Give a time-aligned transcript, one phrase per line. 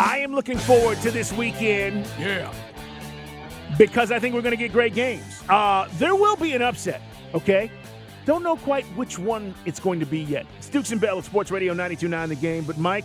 [0.00, 2.08] I am looking forward to this weekend.
[2.18, 2.50] Yeah.
[3.76, 5.42] Because I think we're going to get great games.
[5.46, 7.02] Uh, there will be an upset,
[7.34, 7.70] okay?
[8.24, 10.46] Don't know quite which one it's going to be yet.
[10.56, 12.64] It's and Bell at Sports Radio 92.9 The Game.
[12.64, 13.04] But, Mike,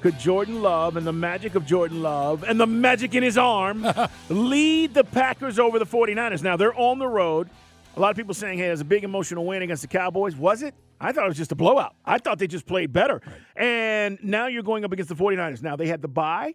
[0.00, 3.86] could Jordan Love and the magic of Jordan Love and the magic in his arm
[4.30, 6.42] lead the Packers over the 49ers?
[6.42, 7.50] Now, they're on the road.
[7.98, 10.34] A lot of people saying, hey, it was a big emotional win against the Cowboys.
[10.36, 10.74] Was it?
[11.00, 11.96] I thought it was just a blowout.
[12.04, 13.22] I thought they just played better.
[13.24, 13.64] Right.
[13.64, 15.62] And now you're going up against the 49ers.
[15.62, 16.54] Now, they had the bye,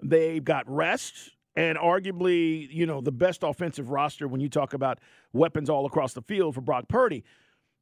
[0.00, 4.98] they've got rest, and arguably, you know, the best offensive roster when you talk about
[5.32, 7.24] weapons all across the field for Brock Purdy.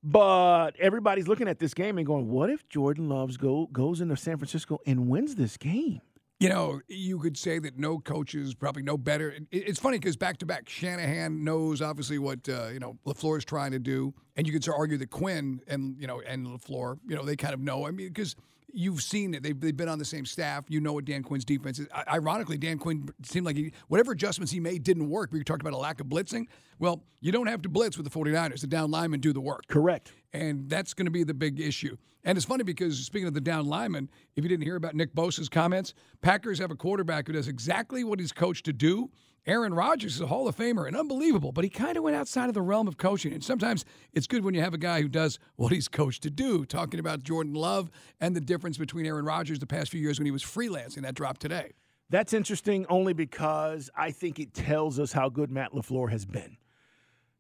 [0.03, 4.17] But everybody's looking at this game and going, what if Jordan Loves go goes into
[4.17, 6.01] San Francisco and wins this game?
[6.41, 9.37] You know, you could say that no coaches probably know better.
[9.51, 13.45] It's funny because back to back, Shanahan knows obviously what uh, you know LaFleur is
[13.45, 17.15] trying to do, and you could argue that Quinn and you know and LaFleur, you
[17.15, 17.87] know, they kind of know.
[17.87, 18.37] I mean, because
[18.73, 19.43] you've seen it.
[19.43, 20.65] They've, they've been on the same staff.
[20.69, 21.89] You know what Dan Quinn's defense is.
[21.95, 25.31] I, ironically, Dan Quinn seemed like he, whatever adjustments he made didn't work.
[25.33, 26.47] We talked about a lack of blitzing.
[26.79, 28.61] Well, you don't have to blitz with the 49ers.
[28.61, 29.67] The down linemen do the work.
[29.69, 30.13] Correct.
[30.33, 31.97] And that's going to be the big issue.
[32.25, 35.15] And it's funny because speaking of the down linemen, if you didn't hear about Nick
[35.15, 39.11] Bosa's comments, Packers have a quarterback who does exactly what he's coached to do
[39.47, 42.49] Aaron Rodgers is a Hall of Famer and unbelievable, but he kind of went outside
[42.49, 43.33] of the realm of coaching.
[43.33, 46.31] And sometimes it's good when you have a guy who does what he's coached to
[46.31, 46.67] do.
[46.67, 50.27] Talking about Jordan Love and the difference between Aaron Rodgers the past few years when
[50.27, 51.73] he was freelancing, that dropped today.
[52.11, 56.59] That's interesting only because I think it tells us how good Matt LaFleur has been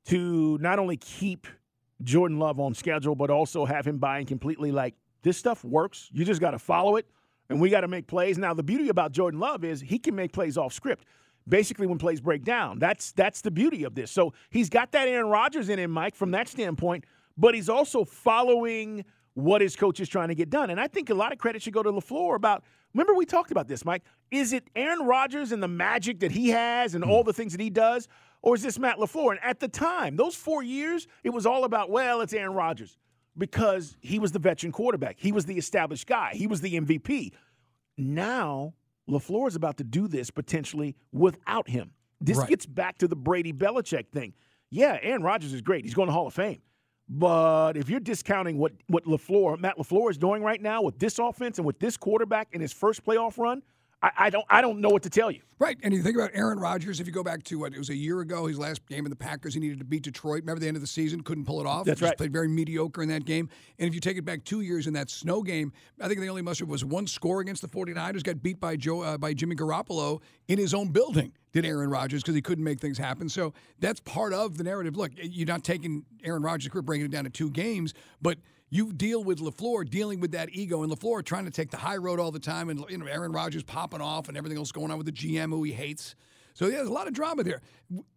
[0.07, 1.47] to not only keep
[2.03, 6.09] Jordan Love on schedule, but also have him buying completely like this stuff works.
[6.13, 7.07] You just got to follow it,
[7.49, 8.39] and we got to make plays.
[8.39, 11.05] Now, the beauty about Jordan Love is he can make plays off script
[11.49, 12.79] basically when plays break down.
[12.79, 14.11] That's that's the beauty of this.
[14.11, 17.05] So he's got that Aaron Rodgers in him, Mike, from that standpoint,
[17.37, 20.71] but he's also following what his coach is trying to get done.
[20.71, 23.51] And I think a lot of credit should go to LaFleur about remember we talked
[23.51, 24.03] about this, Mike.
[24.31, 27.11] Is it Aaron Rodgers and the magic that he has and hmm.
[27.11, 28.09] all the things that he does?
[28.43, 29.33] Or is this Matt LaFleur?
[29.33, 32.97] And at the time, those four years, it was all about, well, it's Aaron Rodgers.
[33.39, 35.17] Because he was the veteran quarterback.
[35.19, 36.33] He was the established guy.
[36.35, 37.33] He was the MVP.
[37.97, 38.75] Now
[39.09, 41.93] LaFleur is about to do this potentially without him.
[42.21, 42.49] This right.
[42.49, 44.35] gets back to the Brady Belichick thing.
[44.71, 45.85] Yeah, Aaron Rodgers is great.
[45.85, 46.61] He's going to Hall of Fame.
[47.09, 51.19] But if you're discounting what, what LaFleur, Matt LaFleur is doing right now with this
[51.19, 53.63] offense and with this quarterback in his first playoff run,
[54.03, 55.43] I, I, don't I don't know what to tell you.
[55.59, 57.01] Right, and you think about Aaron Rodgers.
[57.01, 59.11] If you go back to what it was a year ago, his last game in
[59.11, 60.41] the Packers, he needed to beat Detroit.
[60.41, 61.85] Remember the end of the season, couldn't pull it off.
[61.85, 62.17] That's right.
[62.17, 63.51] Played very mediocre in that game.
[63.79, 66.29] And if you take it back two years in that snow game, I think the
[66.29, 68.23] only muster was one score against the 49ers.
[68.23, 71.33] Got beat by Joe uh, by Jimmy Garoppolo in his own building.
[71.53, 73.29] Did Aaron Rodgers because he couldn't make things happen.
[73.29, 74.97] So that's part of the narrative.
[74.97, 78.39] Look, you're not taking Aaron Rodgers' career, breaking it down to two games, but
[78.71, 81.97] you deal with LaFleur dealing with that ego and LaFleur trying to take the high
[81.97, 84.91] road all the time and you know Aaron Rodgers popping off and everything else going
[84.91, 86.15] on with the GM who he hates.
[86.55, 87.61] So yeah, there's a lot of drama there.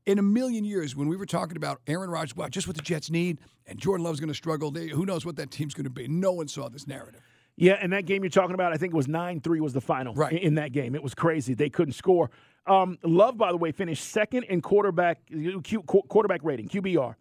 [0.05, 2.81] In a million years, when we were talking about Aaron Rodgers, well, just what the
[2.81, 5.85] Jets need, and Jordan Love's going to struggle, they, who knows what that team's going
[5.85, 6.07] to be?
[6.07, 7.21] No one saw this narrative.
[7.55, 9.81] Yeah, and that game you're talking about, I think it was 9 3 was the
[9.81, 10.33] final right.
[10.33, 10.95] in that game.
[10.95, 11.53] It was crazy.
[11.53, 12.31] They couldn't score.
[12.65, 15.19] Um, Love, by the way, finished second in quarterback
[15.63, 17.15] Q, quarterback rating, QBR.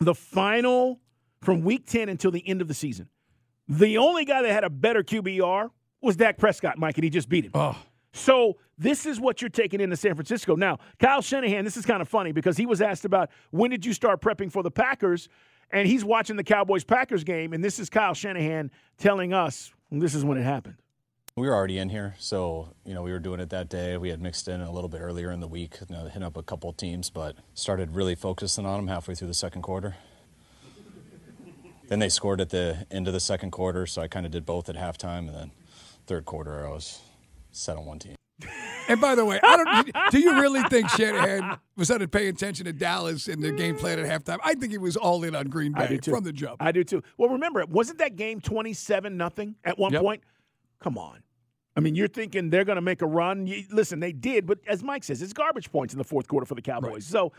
[0.00, 1.00] The final
[1.42, 3.08] from week 10 until the end of the season.
[3.68, 5.70] The only guy that had a better QBR
[6.02, 7.52] was Dak Prescott, Mike, and he just beat him.
[7.54, 7.76] Oh.
[8.12, 10.56] So this is what you're taking into San Francisco.
[10.56, 13.86] Now, Kyle Shanahan, this is kind of funny because he was asked about when did
[13.86, 15.28] you start prepping for the Packers,
[15.70, 20.14] and he's watching the Cowboys Packers game, and this is Kyle Shanahan telling us this
[20.14, 20.76] is when it happened.
[21.36, 23.96] We were already in here, so you know we were doing it that day.
[23.96, 26.36] We had mixed in a little bit earlier in the week, you know, hitting up
[26.36, 29.94] a couple teams, but started really focusing on them halfway through the second quarter.
[31.90, 34.46] Then they scored at the end of the second quarter, so I kind of did
[34.46, 35.50] both at halftime, and then
[36.06, 37.00] third quarter I was
[37.50, 38.14] set on one team.
[38.88, 40.10] And by the way, I don't.
[40.12, 43.76] Do you really think Shanahan was going to pay attention to Dallas and their game
[43.76, 44.38] plan at halftime?
[44.44, 46.62] I think he was all in on Green Bay from the jump.
[46.62, 47.02] I do too.
[47.18, 50.02] Well, remember, wasn't that game twenty-seven nothing at one Yep.
[50.02, 50.22] point?
[50.80, 51.24] Come on.
[51.76, 53.46] I mean, you're thinking they're going to make a run.
[53.48, 56.46] You, listen, they did, but as Mike says, it's garbage points in the fourth quarter
[56.46, 57.04] for the Cowboys.
[57.06, 57.32] So,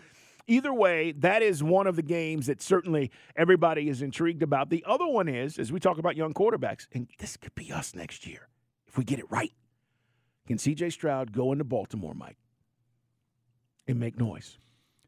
[0.47, 4.69] either way, that is one of the games that certainly everybody is intrigued about.
[4.69, 7.95] The other one is, as we talk about young quarterbacks, and this could be us
[7.95, 8.47] next year
[8.87, 9.53] if we get it right.
[10.47, 10.89] Can C.J.
[10.89, 12.37] Stroud go into Baltimore, Mike,
[13.87, 14.57] and make noise?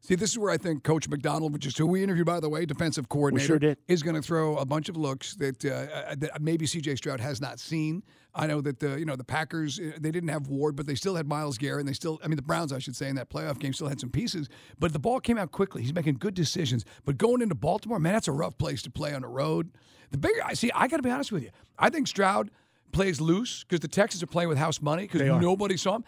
[0.04, 2.50] See, this is where I think Coach Macdonald, which is who we interviewed, by the
[2.50, 3.78] way, defensive coordinator, sure did.
[3.88, 6.96] is going to throw a bunch of looks that, uh, uh, that maybe C.J.
[6.96, 8.02] Stroud has not seen.
[8.34, 10.94] I know that the you know the Packers uh, they didn't have Ward, but they
[10.94, 13.16] still had Myles Garrett, and they still I mean the Browns I should say in
[13.16, 15.80] that playoff game still had some pieces, but the ball came out quickly.
[15.80, 16.84] He's making good decisions.
[17.06, 19.70] But going into Baltimore, man, that's a rough place to play on the road.
[20.10, 21.50] The bigger I see, I got to be honest with you.
[21.78, 22.50] I think Stroud
[22.92, 26.04] plays loose because the Texans are playing with house money because nobody saw him.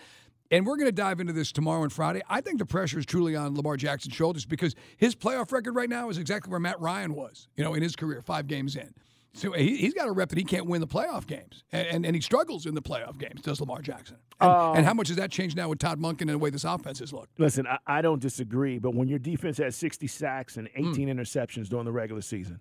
[0.50, 2.22] And we're going to dive into this tomorrow and Friday.
[2.28, 5.88] I think the pressure is truly on Lamar Jackson's shoulders because his playoff record right
[5.88, 8.94] now is exactly where Matt Ryan was, you know, in his career, five games in.
[9.34, 12.06] So he, he's got a rep that he can't win the playoff games, and, and,
[12.06, 13.42] and he struggles in the playoff games.
[13.42, 14.16] Does Lamar Jackson?
[14.40, 16.48] And, Um, and how much has that changed now with Todd Monken and the way
[16.48, 17.38] this offense has looked?
[17.38, 20.90] Listen, I, I don't disagree, but when your defense has 60 sacks and Hmm.
[20.92, 22.60] 18 interceptions during the regular season,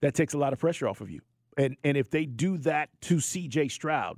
[0.00, 1.20] that takes a lot of pressure off of you.
[1.58, 4.16] And and if they do that to CJ Stroud,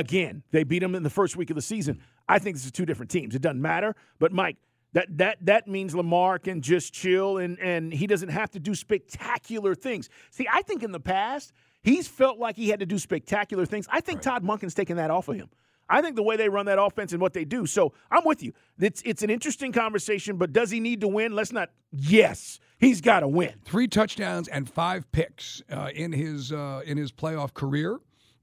[0.00, 2.00] again, they beat him in the first week of the season.
[2.28, 3.34] I think this is two different teams.
[3.34, 3.94] It doesn't matter.
[4.18, 4.56] But Mike,
[4.92, 8.74] that that that means Lamar can just chill and and he doesn't have to do
[8.74, 10.08] spectacular things.
[10.30, 11.52] See, I think in the past
[11.82, 13.86] he's felt like he had to do spectacular things.
[13.90, 15.48] I think Todd Monken's taken that off of him.
[15.88, 17.66] I think the way they run that offense and what they do.
[17.66, 18.52] So I'm with you.
[18.78, 21.34] It's it's an interesting conversation, but does he need to win?
[21.34, 21.70] Let's not.
[21.92, 23.54] Yes, he's got to win.
[23.64, 27.98] Three touchdowns and five picks uh, in his uh, in his playoff career,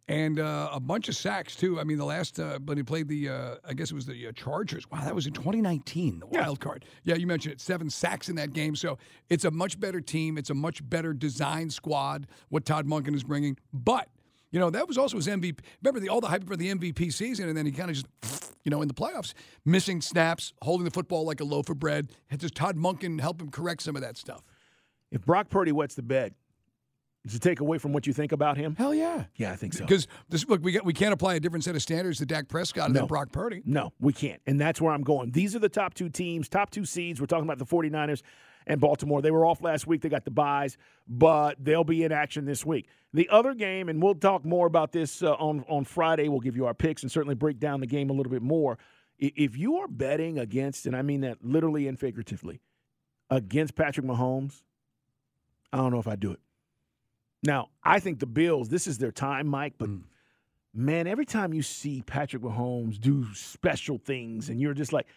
[0.07, 1.79] and uh, a bunch of sacks too.
[1.79, 4.27] I mean, the last uh, when he played the, uh, I guess it was the
[4.27, 4.89] uh, Chargers.
[4.91, 6.19] Wow, that was in 2019.
[6.19, 6.85] The wild card.
[7.03, 7.61] Yeah, you mentioned it.
[7.61, 8.75] Seven sacks in that game.
[8.75, 8.97] So
[9.29, 10.37] it's a much better team.
[10.37, 12.27] It's a much better design squad.
[12.49, 14.07] What Todd Monken is bringing, but.
[14.53, 15.59] You know, that was also his MVP.
[15.81, 18.07] Remember the, all the hype for the MVP season, and then he kind of just,
[18.65, 19.33] you know, in the playoffs,
[19.63, 22.11] missing snaps, holding the football like a loaf of bread.
[22.27, 24.43] Had just Todd Monken help him correct some of that stuff.
[25.09, 26.33] If Brock Purdy wets the bed,
[27.25, 28.75] does it take away from what you think about him?
[28.75, 29.25] Hell yeah.
[29.35, 29.85] Yeah, I think so.
[29.85, 32.47] Because this look, we got, we can't apply a different set of standards to Dak
[32.47, 33.05] Prescott and No.
[33.05, 33.61] Brock Purdy.
[33.65, 34.41] No, we can't.
[34.47, 35.31] And that's where I'm going.
[35.31, 37.21] These are the top two teams, top two seeds.
[37.21, 38.23] We're talking about the 49ers
[38.65, 39.21] and Baltimore.
[39.21, 40.01] They were off last week.
[40.01, 40.77] They got the buys,
[41.07, 42.87] but they'll be in action this week.
[43.13, 46.27] The other game, and we'll talk more about this uh, on, on Friday.
[46.27, 48.79] We'll give you our picks and certainly break down the game a little bit more.
[49.19, 52.61] If you are betting against, and I mean that literally and figuratively,
[53.29, 54.63] against Patrick Mahomes,
[55.71, 56.39] I don't know if I do it.
[57.43, 59.89] Now, I think the Bills, this is their time, Mike, but
[60.73, 65.07] man, every time you see Patrick Mahomes do special things and you're just like,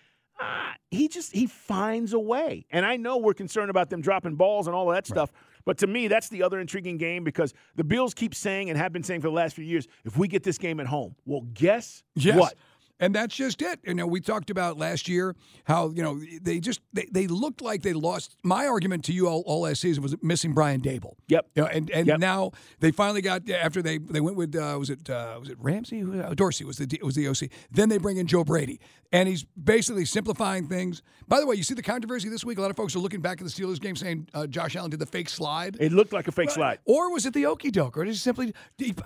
[0.40, 2.66] ah, he just he finds a way.
[2.70, 5.30] And I know we're concerned about them dropping balls and all of that stuff,
[5.66, 8.92] but to me, that's the other intriguing game because the Bills keep saying and have
[8.92, 11.42] been saying for the last few years, if we get this game at home, well,
[11.52, 12.38] guess Yes.
[12.38, 12.54] what?
[13.00, 13.80] And that's just it.
[13.84, 17.60] You know, we talked about last year how, you know, they just they, they looked
[17.60, 18.36] like they lost.
[18.44, 21.14] My argument to you all, all last season was missing Brian Daboll.
[21.26, 21.46] Yep.
[21.56, 22.20] You know, and and Yep.
[22.20, 25.56] now they finally got after they they went with uh, was it uh, was it
[25.60, 27.50] Ramsey uh, Dorsey was the was the OC.
[27.72, 28.78] Then they bring in Joe Brady,
[29.12, 31.02] and he's basically simplifying things.
[31.26, 32.58] By the way, you see the controversy this week.
[32.58, 34.90] A lot of folks are looking back at the Steelers game saying uh, Josh Allen
[34.90, 35.76] did the fake slide.
[35.80, 36.78] It looked like a fake slide.
[36.84, 37.96] Or was it the okey doke?
[37.96, 38.54] Or did he simply,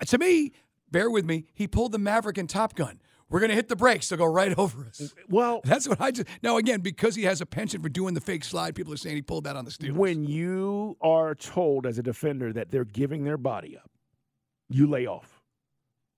[0.07, 0.53] to me,
[0.91, 3.01] bear with me, he pulled the Maverick and Top Gun.
[3.31, 4.09] We're going to hit the brakes.
[4.09, 5.15] They'll go right over us.
[5.29, 6.29] Well, That's what I just.
[6.43, 9.17] Now, again, because he has a penchant for doing the fake slide, people are saying
[9.17, 9.93] he pulled that on the Steelers.
[9.93, 13.91] when you are told as a defender that they're giving their body up,
[14.71, 15.38] you lay off.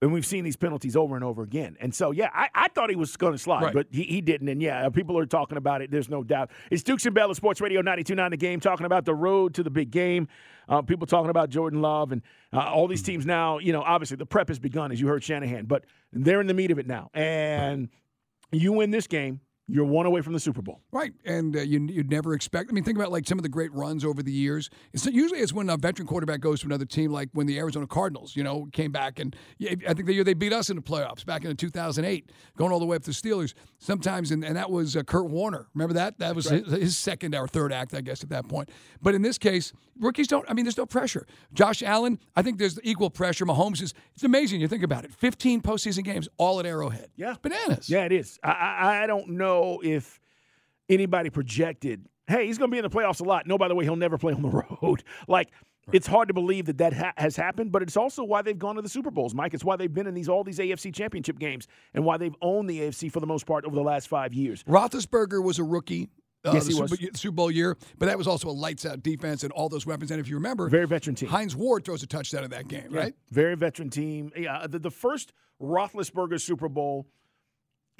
[0.02, 1.76] And we've seen these penalties over and over again.
[1.78, 3.74] And so, yeah, I, I thought he was going to slide, Right.
[3.74, 4.48] but he, he didn't.
[4.48, 5.90] And yeah, people are talking about it.
[5.90, 6.50] There's no doubt.
[6.70, 9.68] It's Dukes and Bella Sports Radio 92.9 The Game, talking about the road to the
[9.68, 10.26] big game.
[10.70, 13.58] Uh, people talking about Jordan Love and uh, all these teams now.
[13.58, 16.54] You know, obviously the prep has begun, as you heard Shanahan, but they're in the
[16.54, 17.10] meat of it now.
[17.12, 17.90] And
[18.52, 19.40] you win this game,
[19.70, 20.80] you're one away from the Super Bowl.
[20.92, 22.70] Right, and uh, you, you'd never expect.
[22.70, 24.70] I mean, think about like some of the great runs over the years.
[24.92, 27.86] It's usually it's when a veteran quarterback goes to another team, like when the Arizona
[27.86, 30.76] Cardinals, you know, came back and yeah, I think the year they beat us in
[30.76, 33.54] the playoffs back in 2008, going all the way up to the Steelers.
[33.78, 35.68] Sometimes, and, and that was uh, Kurt Warner.
[35.74, 36.18] Remember that?
[36.18, 38.70] That was his, his second or third act, I guess, at that point.
[39.00, 40.48] But in this case, rookies don't.
[40.50, 41.26] I mean, there's no pressure.
[41.52, 43.46] Josh Allen, I think there's equal pressure.
[43.46, 43.94] Mahomes is.
[44.14, 44.60] It's amazing.
[44.60, 45.12] You think about it.
[45.12, 47.10] 15 postseason games, all at Arrowhead.
[47.16, 47.30] Yeah.
[47.30, 47.88] It's bananas.
[47.88, 48.38] Yeah, it is.
[48.42, 50.20] I, I, I don't know if
[50.88, 53.46] anybody projected, hey, he's going to be in the playoffs a lot.
[53.46, 54.48] No, by the way, he'll never play on the
[54.82, 55.02] road.
[55.28, 55.48] like,
[55.92, 58.76] It's hard to believe that that ha- has happened, but it's also why they've gone
[58.76, 59.54] to the Super Bowls, Mike.
[59.54, 62.68] It's why they've been in these all these AFC Championship games and why they've owned
[62.70, 64.62] the AFC for the most part over the last five years.
[64.64, 66.08] Roethlisberger was a rookie.
[66.44, 67.20] Uh, Yes, he Super, was.
[67.20, 70.10] Super Bowl year, but that was also a lights out defense and all those weapons.
[70.10, 71.28] And if you remember, Very veteran team.
[71.28, 73.14] Hines Ward throws a touchdown in that game, Yeah, right?
[73.30, 74.32] Very veteran team.
[74.34, 77.06] Yeah, the, the first Roethlisberger Super Bowl,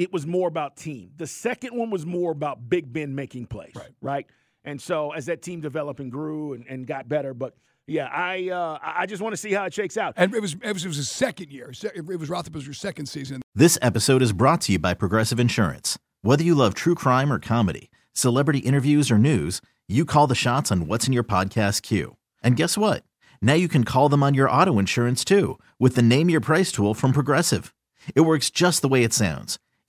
[0.00, 1.10] it was more about team.
[1.18, 3.72] The second one was more about Big Ben making plays.
[3.76, 3.90] Right.
[4.00, 4.26] Right.
[4.64, 7.54] And so as that team developed and grew and, and got better, but
[7.86, 10.14] yeah, I uh, I just want to see how it shakes out.
[10.16, 11.72] And it was it was, it was his second year.
[11.94, 13.42] It was Roethlisberger's second season.
[13.54, 15.98] This episode is brought to you by Progressive Insurance.
[16.22, 20.70] Whether you love true crime or comedy, celebrity interviews or news, you call the shots
[20.70, 22.16] on what's in your podcast queue.
[22.42, 23.02] And guess what?
[23.42, 26.70] Now you can call them on your auto insurance too with the Name Your Price
[26.72, 27.74] tool from Progressive.
[28.14, 29.58] It works just the way it sounds.